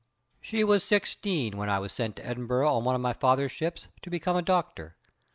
"She 0.41 0.63
was 0.63 0.83
16 0.83 1.57
when 1.57 1.69
I 1.69 1.77
was 1.77 1.91
sent 1.91 2.15
to 2.15 2.25
Edinburgh 2.25 2.73
on 2.75 2.83
one 2.83 3.05
of 3.05 3.17
father's 3.17 3.51
ships, 3.51 3.85
to 4.01 4.09
become 4.09 4.35
a 4.35 4.41
doctor. 4.41 4.95